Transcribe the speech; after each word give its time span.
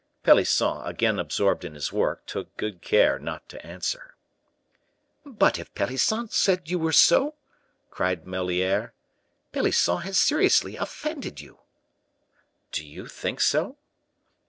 Pelisson, 0.23 0.81
again 0.83 1.19
absorbed 1.19 1.63
in 1.63 1.75
his 1.75 1.93
work, 1.93 2.25
took 2.25 2.57
good 2.57 2.81
care 2.81 3.19
not 3.19 3.47
to 3.49 3.63
answer. 3.63 4.15
"But 5.23 5.59
if 5.59 5.75
Pelisson 5.75 6.27
said 6.29 6.71
you 6.71 6.79
were 6.79 6.91
so," 6.91 7.35
cried 7.91 8.25
Moliere, 8.25 8.95
"Pelisson 9.51 9.97
has 10.01 10.17
seriously 10.17 10.75
offended 10.75 11.39
you." 11.39 11.59
"Do 12.71 12.83
you 12.83 13.05
think 13.05 13.41
so?" 13.41 13.77